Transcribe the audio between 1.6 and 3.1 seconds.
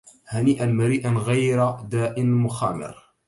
داء مخامر